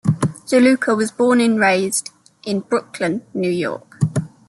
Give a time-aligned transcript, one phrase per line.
[0.49, 2.09] De Luca was born and raised
[2.43, 3.99] in Brooklyn, New York.